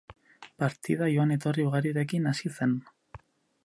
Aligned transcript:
Partida 0.63 1.09
joan 1.17 1.35
etorri 1.37 1.69
ugarirekin 1.69 2.29
hasi 2.33 2.57
zen. 2.57 2.77